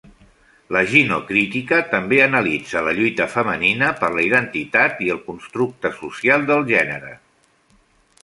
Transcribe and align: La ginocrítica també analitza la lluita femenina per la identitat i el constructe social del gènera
La 0.75 0.79
ginocrítica 0.91 1.77
també 1.89 2.17
analitza 2.27 2.81
la 2.87 2.93
lluita 2.99 3.27
femenina 3.33 3.91
per 4.01 4.09
la 4.15 4.25
identitat 4.29 5.03
i 5.09 5.13
el 5.17 5.21
constructe 5.29 5.91
social 5.99 6.47
del 6.53 6.65
gènera 6.75 7.13